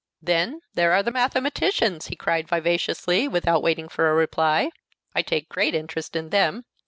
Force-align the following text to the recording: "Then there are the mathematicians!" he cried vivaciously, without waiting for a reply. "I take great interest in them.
"Then 0.19 0.61
there 0.73 0.93
are 0.93 1.03
the 1.03 1.11
mathematicians!" 1.11 2.07
he 2.07 2.15
cried 2.15 2.47
vivaciously, 2.47 3.27
without 3.27 3.61
waiting 3.61 3.87
for 3.87 4.09
a 4.09 4.15
reply. 4.15 4.71
"I 5.13 5.21
take 5.21 5.47
great 5.47 5.75
interest 5.75 6.15
in 6.15 6.31
them. 6.31 6.65